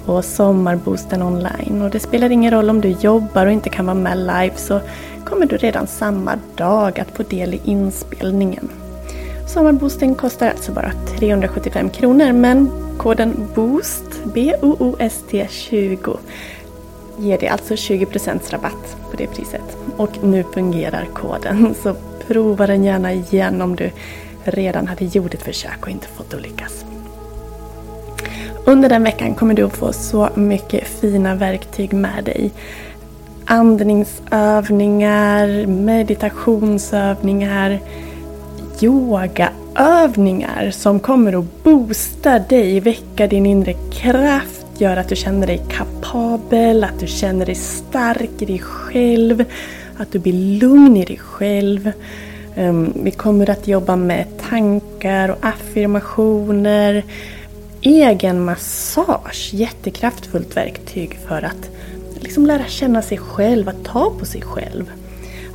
på 0.05 0.21
Sommarboosten 0.21 1.21
online. 1.21 1.81
Och 1.81 1.89
det 1.89 1.99
spelar 1.99 2.29
ingen 2.29 2.51
roll 2.51 2.69
om 2.69 2.81
du 2.81 2.89
jobbar 2.89 3.45
och 3.45 3.51
inte 3.51 3.69
kan 3.69 3.85
vara 3.85 3.95
med 3.95 4.17
live 4.17 4.53
så 4.55 4.79
kommer 5.25 5.45
du 5.45 5.57
redan 5.57 5.87
samma 5.87 6.39
dag 6.55 6.99
att 6.99 7.17
få 7.17 7.23
del 7.23 7.53
i 7.53 7.61
inspelningen. 7.63 8.69
Sommarboosten 9.55 10.15
kostar 10.15 10.49
alltså 10.49 10.71
bara 10.71 10.91
375 11.17 11.89
kronor 11.89 12.31
men 12.31 12.69
koden 12.97 13.47
BOOST, 13.55 14.03
B-O-O-S-T 14.33 15.47
20 15.49 16.17
ger 17.17 17.37
dig 17.37 17.49
alltså 17.49 17.73
20% 17.73 18.51
rabatt 18.51 18.97
på 19.11 19.17
det 19.17 19.27
priset. 19.27 19.77
Och 19.97 20.23
nu 20.23 20.43
fungerar 20.53 21.05
koden 21.13 21.75
så 21.83 21.95
prova 22.27 22.67
den 22.67 22.83
gärna 22.83 23.13
igen 23.13 23.61
om 23.61 23.75
du 23.75 23.91
redan 24.43 24.87
hade 24.87 25.05
gjort 25.05 25.33
ett 25.33 25.43
försök 25.43 25.81
och 25.81 25.89
inte 25.89 26.07
fått 26.07 26.33
att 26.33 26.41
lyckas. 26.41 26.85
Under 28.65 28.89
den 28.89 29.03
veckan 29.03 29.35
kommer 29.35 29.53
du 29.53 29.63
att 29.63 29.77
få 29.77 29.93
så 29.93 30.29
mycket 30.35 30.87
fina 30.87 31.35
verktyg 31.35 31.93
med 31.93 32.23
dig. 32.23 32.51
Andningsövningar, 33.45 35.67
meditationsövningar, 35.67 37.79
yogaövningar 38.83 40.71
som 40.71 40.99
kommer 40.99 41.39
att 41.39 41.63
boosta 41.63 42.39
dig, 42.39 42.79
väcka 42.79 43.27
din 43.27 43.45
inre 43.45 43.73
kraft, 43.73 44.65
göra 44.77 44.99
att 44.99 45.09
du 45.09 45.15
känner 45.15 45.47
dig 45.47 45.61
kapabel, 45.69 46.83
att 46.83 46.99
du 46.99 47.07
känner 47.07 47.45
dig 47.45 47.55
stark 47.55 48.29
i 48.39 48.45
dig 48.45 48.59
själv, 48.59 49.45
att 49.97 50.11
du 50.11 50.19
blir 50.19 50.59
lugn 50.59 50.97
i 50.97 51.05
dig 51.05 51.17
själv. 51.17 51.91
Ehm, 52.55 52.93
vi 53.03 53.11
kommer 53.11 53.49
att 53.49 53.67
jobba 53.67 53.95
med 53.95 54.25
tankar 54.49 55.29
och 55.29 55.37
affirmationer, 55.41 57.03
egen 57.81 58.45
massage, 58.45 59.49
jättekraftfullt 59.53 60.57
verktyg 60.57 61.19
för 61.27 61.41
att 61.41 61.69
liksom 62.19 62.45
lära 62.45 62.65
känna 62.67 63.01
sig 63.01 63.17
själv, 63.17 63.69
att 63.69 63.83
ta 63.83 64.13
på 64.19 64.25
sig 64.25 64.41
själv. 64.41 64.91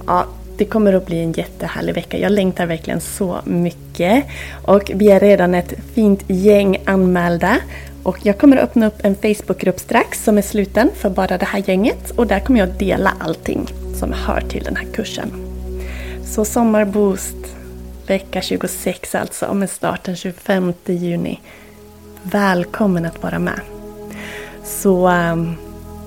Ja, 0.06 0.26
det 0.60 0.66
kommer 0.66 0.92
att 0.92 1.06
bli 1.06 1.22
en 1.22 1.32
jättehärlig 1.32 1.94
vecka. 1.94 2.18
Jag 2.18 2.32
längtar 2.32 2.66
verkligen 2.66 3.00
så 3.00 3.40
mycket. 3.44 4.24
Och 4.64 4.90
vi 4.94 5.10
är 5.10 5.20
redan 5.20 5.54
ett 5.54 5.74
fint 5.94 6.24
gäng 6.26 6.82
anmälda. 6.84 7.56
Och 8.02 8.18
jag 8.22 8.38
kommer 8.38 8.56
att 8.56 8.62
öppna 8.62 8.86
upp 8.86 8.98
en 9.02 9.14
Facebookgrupp 9.14 9.80
strax 9.80 10.24
som 10.24 10.38
är 10.38 10.42
sluten 10.42 10.90
för 10.94 11.10
bara 11.10 11.38
det 11.38 11.46
här 11.46 11.62
gänget. 11.66 12.10
Och 12.10 12.26
där 12.26 12.40
kommer 12.40 12.60
jag 12.60 12.68
att 12.68 12.78
dela 12.78 13.14
allting 13.18 13.66
som 13.94 14.12
hör 14.12 14.40
till 14.40 14.64
den 14.64 14.76
här 14.76 14.86
kursen. 14.92 15.32
Så 16.24 16.44
Sommarboost 16.44 17.56
vecka 18.06 18.42
26 18.42 19.14
alltså 19.14 19.54
med 19.54 19.70
start 19.70 20.04
den 20.04 20.16
25 20.16 20.72
juni. 20.86 21.40
Välkommen 22.22 23.04
att 23.04 23.22
vara 23.22 23.38
med. 23.38 23.60
Så 24.64 25.08
um, 25.08 25.56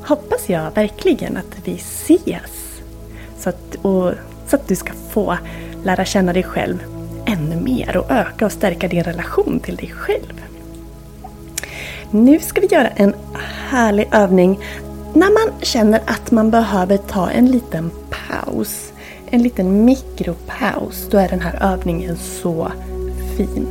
hoppas 0.05 0.49
jag 0.49 0.71
verkligen 0.75 1.37
att 1.37 1.57
vi 1.65 1.73
ses. 1.73 2.81
Så 3.39 3.49
att, 3.49 3.75
och, 3.81 4.13
så 4.53 4.57
att 4.57 4.67
du 4.67 4.75
ska 4.75 4.93
få 5.09 5.37
lära 5.83 6.05
känna 6.05 6.33
dig 6.33 6.43
själv 6.43 6.83
ännu 7.25 7.55
mer 7.55 7.97
och 7.97 8.11
öka 8.11 8.45
och 8.45 8.51
stärka 8.51 8.87
din 8.87 9.03
relation 9.03 9.59
till 9.59 9.75
dig 9.75 9.89
själv. 9.89 10.41
Nu 12.11 12.39
ska 12.39 12.61
vi 12.61 12.67
göra 12.67 12.87
en 12.87 13.13
härlig 13.69 14.07
övning 14.11 14.59
när 15.13 15.49
man 15.49 15.61
känner 15.61 16.01
att 16.05 16.31
man 16.31 16.51
behöver 16.51 16.97
ta 16.97 17.29
en 17.29 17.51
liten 17.51 17.91
paus. 18.09 18.93
En 19.29 19.43
liten 19.43 19.85
mikropaus. 19.85 21.07
Då 21.11 21.17
är 21.17 21.29
den 21.29 21.41
här 21.41 21.73
övningen 21.73 22.17
så 22.17 22.71
fin. 23.37 23.67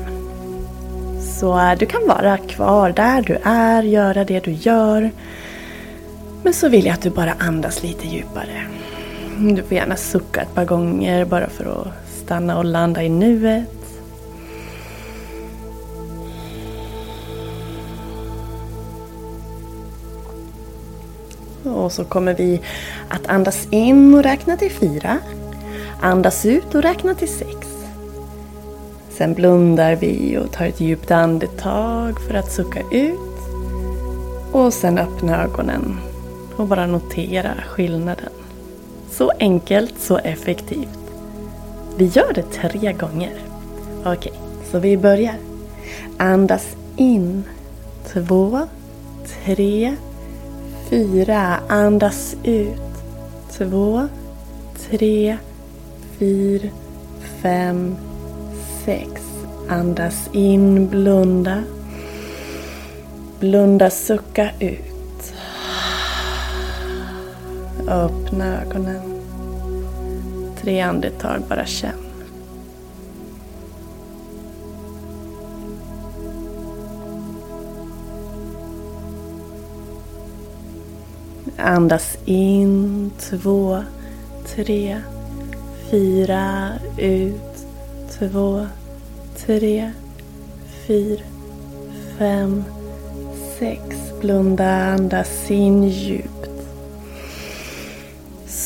Så 1.38 1.74
du 1.78 1.86
kan 1.86 2.06
vara 2.08 2.38
kvar 2.38 2.90
där 2.90 3.22
du 3.22 3.38
är, 3.44 3.82
göra 3.82 4.24
det 4.24 4.44
du 4.44 4.52
gör. 4.52 5.10
Men 6.42 6.52
så 6.54 6.68
vill 6.68 6.86
jag 6.86 6.94
att 6.94 7.02
du 7.02 7.10
bara 7.10 7.34
andas 7.38 7.82
lite 7.82 8.08
djupare. 8.08 8.66
Du 9.42 9.62
får 9.62 9.72
gärna 9.72 9.96
sucka 9.96 10.40
ett 10.40 10.54
par 10.54 10.64
gånger 10.64 11.24
bara 11.24 11.48
för 11.48 11.64
att 11.64 12.08
stanna 12.24 12.58
och 12.58 12.64
landa 12.64 13.02
i 13.02 13.08
nuet. 13.08 13.68
Och 21.64 21.92
så 21.92 22.04
kommer 22.04 22.34
vi 22.34 22.60
att 23.08 23.26
andas 23.26 23.68
in 23.70 24.14
och 24.14 24.22
räkna 24.22 24.56
till 24.56 24.70
fyra. 24.70 25.18
Andas 26.00 26.46
ut 26.46 26.74
och 26.74 26.82
räkna 26.82 27.14
till 27.14 27.32
sex. 27.32 27.68
Sen 29.10 29.34
blundar 29.34 29.96
vi 29.96 30.38
och 30.38 30.52
tar 30.52 30.64
ett 30.64 30.80
djupt 30.80 31.10
andetag 31.10 32.20
för 32.20 32.34
att 32.34 32.52
sucka 32.52 32.80
ut. 32.90 33.18
Och 34.52 34.74
sen 34.74 34.98
öppna 34.98 35.42
ögonen 35.42 36.00
och 36.56 36.66
bara 36.66 36.86
notera 36.86 37.54
skillnaden. 37.68 38.41
Så 39.12 39.32
enkelt, 39.38 39.94
så 39.98 40.18
effektivt. 40.18 40.98
Vi 41.96 42.04
gör 42.04 42.32
det 42.32 42.42
tre 42.42 42.92
gånger. 42.92 43.32
Okej, 44.04 44.32
så 44.70 44.78
vi 44.78 44.96
börjar. 44.96 45.34
Andas 46.16 46.76
in. 46.96 47.44
Två, 48.12 48.60
tre, 49.44 49.96
fyra. 50.90 51.58
Andas 51.68 52.36
ut. 52.44 52.80
Två, 53.58 54.08
tre, 54.90 55.36
fyra, 56.18 56.68
fem, 57.42 57.96
sex. 58.84 59.22
Andas 59.68 60.28
in, 60.32 60.88
blunda. 60.88 61.62
Blunda, 63.40 63.90
sucka 63.90 64.50
ut. 64.60 64.91
Öppna 67.92 68.62
ögonen. 68.62 69.00
Tre 70.60 70.80
andetag, 70.80 71.42
bara 71.48 71.66
känn. 71.66 71.92
Andas 81.56 82.18
in, 82.24 83.10
två, 83.18 83.82
tre, 84.46 85.00
fyra, 85.90 86.68
ut, 86.98 87.66
två, 88.18 88.66
tre, 89.46 89.92
fyra, 90.86 91.24
fem, 92.18 92.64
sex. 93.58 93.96
Blunda, 94.20 94.94
andas 94.94 95.50
in 95.50 95.84
djupt. 95.88 96.41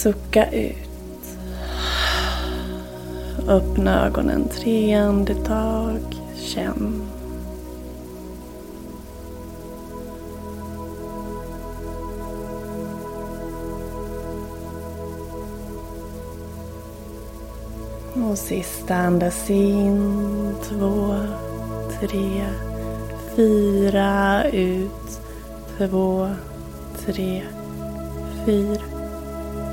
Sucka 0.06 0.50
ut. 0.50 1.38
Öppna 3.48 4.06
ögonen 4.06 4.48
tre 4.48 4.94
andetag. 4.94 5.98
Känn. 6.34 7.02
Och 18.30 18.38
sista 18.38 18.94
andas 18.94 19.50
in. 19.50 20.54
Två, 20.68 21.14
tre, 22.00 22.44
fyra. 23.36 24.44
Ut. 24.50 25.20
Två, 25.78 26.28
tre, 27.06 27.42
fyra, 28.44 28.95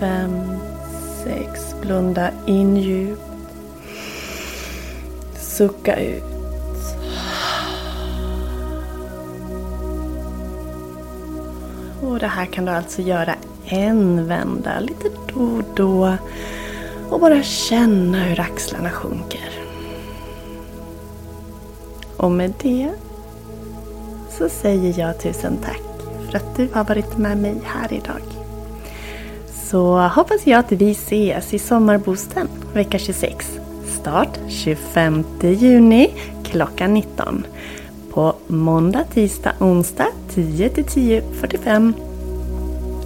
fem, 0.03 0.57
sex. 1.23 1.75
Blunda 1.81 2.31
in 2.45 2.77
djupt. 2.77 3.21
Sucka 5.35 5.99
ut. 5.99 6.23
Och 12.01 12.19
det 12.19 12.27
här 12.27 12.45
kan 12.45 12.65
du 12.65 12.71
alltså 12.71 13.01
göra 13.01 13.35
en 13.65 14.27
vända 14.27 14.79
lite 14.79 15.09
då 15.33 15.41
och 15.41 15.63
då. 15.75 16.17
Och 17.09 17.19
bara 17.19 17.43
känna 17.43 18.23
hur 18.23 18.39
axlarna 18.39 18.89
sjunker. 18.89 19.49
Och 22.17 22.31
med 22.31 22.53
det 22.61 22.91
så 24.29 24.49
säger 24.49 24.99
jag 24.99 25.19
tusen 25.19 25.57
tack 25.57 25.81
för 26.29 26.37
att 26.37 26.55
du 26.55 26.69
har 26.73 26.83
varit 26.83 27.17
med 27.17 27.37
mig 27.37 27.61
här 27.65 27.93
idag. 27.93 28.32
Så 29.73 29.97
hoppas 29.97 30.47
jag 30.47 30.59
att 30.59 30.71
vi 30.71 30.91
ses 30.91 31.53
i 31.53 31.59
Sommarboosten 31.59 32.47
vecka 32.73 32.99
26. 32.99 33.59
Start 33.85 34.39
25 34.49 35.23
juni 35.41 36.13
klockan 36.43 36.93
19. 36.93 37.45
På 38.09 38.35
måndag, 38.47 39.03
tisdag, 39.13 39.53
onsdag 39.59 40.07
10 40.29 40.69
till 40.69 40.83
10.45 40.83 41.93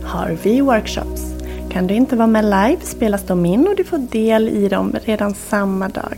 har 0.04 0.38
vi 0.44 0.62
workshops. 0.62 1.22
Kan 1.70 1.88
du 1.88 1.94
inte 1.94 2.16
vara 2.16 2.28
med 2.28 2.46
live 2.46 2.82
spelas 2.82 3.24
de 3.24 3.46
in 3.46 3.68
och 3.68 3.76
du 3.76 3.84
får 3.84 3.98
del 3.98 4.50
i 4.50 4.70
dem 4.70 4.96
redan 5.04 5.34
samma 5.34 5.90
dag. 5.90 6.18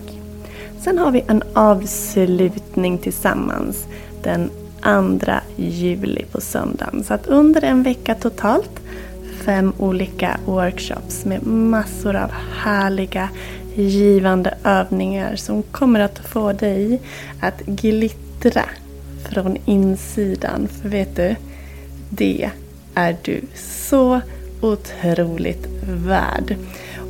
Sen 0.79 0.97
har 0.97 1.11
vi 1.11 1.23
en 1.27 1.43
avslutning 1.53 2.97
tillsammans 2.97 3.87
den 4.23 4.49
2 4.83 5.31
juli 5.55 6.25
på 6.31 6.41
söndagen. 6.41 7.03
Så 7.03 7.13
att 7.13 7.27
under 7.27 7.63
en 7.63 7.83
vecka 7.83 8.15
totalt 8.15 8.78
fem 9.49 9.73
olika 9.77 10.39
workshops 10.45 11.25
med 11.25 11.47
massor 11.47 12.15
av 12.15 12.31
härliga 12.63 13.29
givande 13.75 14.57
övningar 14.63 15.35
som 15.35 15.63
kommer 15.63 15.99
att 15.99 16.19
få 16.19 16.53
dig 16.53 17.01
att 17.41 17.59
glittra 17.65 18.63
från 19.29 19.57
insidan. 19.65 20.67
För 20.67 20.89
vet 20.89 21.15
du, 21.15 21.35
det 22.09 22.49
är 22.93 23.17
du 23.21 23.41
så 23.55 24.21
otroligt 24.61 25.67
värd. 25.83 26.55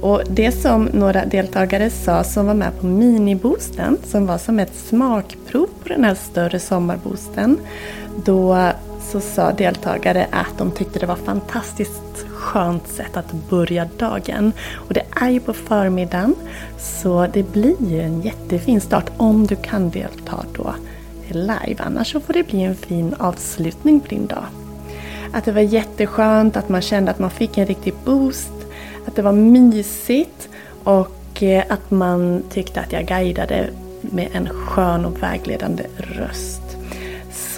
Och 0.02 0.22
det 0.30 0.52
som 0.52 0.90
några 0.94 1.26
deltagare 1.26 1.90
sa 1.90 2.24
som 2.24 2.46
var 2.46 2.54
med 2.54 2.80
på 2.80 2.86
miniboosten, 2.86 3.98
som 4.04 4.26
var 4.26 4.38
som 4.38 4.60
ett 4.60 4.76
smakprov 4.76 5.70
på 5.84 5.90
den 5.90 6.04
här 6.04 6.16
större 6.16 6.60
sommarboosten. 6.60 7.58
Då 8.26 8.72
så 9.12 9.22
sa 9.22 9.52
deltagare 9.52 10.28
att 10.32 10.58
de 10.58 10.72
tyckte 10.72 11.00
det 11.00 11.06
var 11.06 11.16
fantastiskt 11.16 12.29
skönt 12.50 12.88
sätt 12.88 13.18
att 13.18 13.34
börja 13.50 13.88
dagen. 13.98 14.52
Och 14.76 14.94
det 14.94 15.04
är 15.12 15.30
ju 15.30 15.40
på 15.40 15.54
förmiddagen 15.54 16.36
så 16.78 17.28
det 17.34 17.52
blir 17.52 17.92
ju 17.92 18.02
en 18.02 18.22
jättefin 18.22 18.82
start 18.82 19.12
om 19.18 19.48
du 19.48 19.56
kan 19.56 19.90
delta 19.90 20.46
då 20.54 20.74
live. 21.30 21.76
Annars 21.78 22.12
så 22.12 22.20
får 22.20 22.34
det 22.34 22.44
bli 22.44 22.62
en 22.62 22.76
fin 22.76 23.16
avslutning 23.20 24.00
på 24.00 24.08
din 24.08 24.28
dag. 24.28 24.46
Att 25.34 25.46
det 25.46 25.52
var 25.52 25.62
jätteskönt, 25.62 26.58
att 26.58 26.70
man 26.70 26.82
kände 26.82 27.12
att 27.12 27.20
man 27.20 27.30
fick 27.30 27.58
en 27.58 27.66
riktig 27.66 27.94
boost, 28.06 28.54
att 29.08 29.16
det 29.16 29.22
var 29.22 29.32
mysigt 29.32 30.50
och 30.84 31.44
eh, 31.44 31.64
att 31.70 31.92
man 31.92 32.44
tyckte 32.50 32.82
att 32.82 32.92
jag 32.92 33.06
guidade 33.06 33.70
med 34.02 34.30
en 34.34 34.50
skön 34.50 35.06
och 35.06 35.24
vägledande 35.24 35.84
röst. 35.98 36.69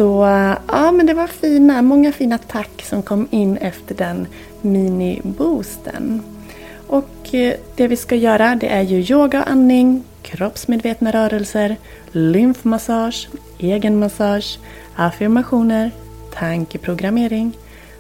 Så 0.02 0.26
eh, 0.26 0.58
ja, 0.68 0.92
men 0.92 1.06
det 1.06 1.14
var 1.14 1.28
fina, 1.28 1.82
många 1.82 2.12
fina 2.12 2.38
tack 2.38 2.82
som 2.84 3.02
kom 3.02 3.28
in 3.32 3.58
efter 3.58 3.96
den 3.96 4.28
mini-boosten. 4.62 6.22
Och 6.88 7.34
eh, 7.34 7.56
det 7.76 7.88
vi 7.88 7.96
ska 7.96 8.16
göra 8.16 8.56
det 8.56 8.68
är 8.68 8.82
ju 8.82 9.16
yoga 9.16 9.42
och 9.42 9.50
andning, 9.50 10.04
kroppsmedvetna 10.22 11.12
rörelser, 11.12 11.76
lymfmassage, 12.12 13.30
egenmassage, 13.60 14.60
affirmationer, 14.96 15.92
tankeprogrammering, 16.34 17.58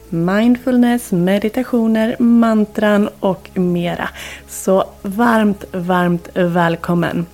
mindfulness, 0.09 1.11
meditationer, 1.11 2.15
mantran 2.19 3.09
och 3.19 3.49
mera. 3.53 4.09
Så 4.47 4.85
varmt, 5.01 5.65
varmt 5.71 6.29
välkommen! 6.33 7.25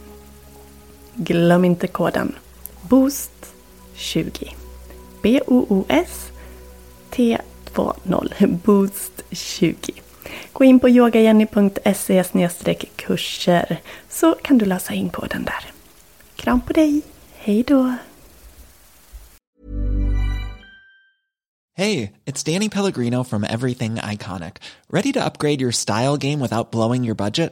Glöm 1.15 1.65
inte 1.65 1.87
koden 1.87 2.35
BOOST20 2.89 4.56
B-O-O-S 5.21 6.31
T20 7.11 8.57
BOOST20 8.65 10.01
Gå 10.53 10.63
in 10.63 10.79
på 10.79 10.89
yogajenny.se 10.89 12.23
kurser 12.95 13.77
så 14.09 14.35
kan 14.43 14.57
du 14.57 14.65
läsa 14.65 14.93
in 14.93 15.09
på 15.09 15.25
den 15.25 15.43
där. 15.43 15.71
Kram 16.35 16.61
på 16.61 16.73
dig! 16.73 17.01
Hej 17.37 17.63
då! 17.63 17.93
Hej, 21.77 22.13
det 22.23 22.47
är 22.47 22.53
Danny 22.53 22.69
Pellegrino 22.69 23.23
from 23.23 23.43
Everything 23.43 23.99
Iconic. 24.13 24.53
Ready 24.89 25.13
to 25.13 25.19
upgrade 25.19 25.61
your 25.61 25.71
style 25.71 26.17
game 26.17 26.39
without 26.39 26.71
blowing 26.71 27.05
your 27.05 27.15
budget? 27.15 27.51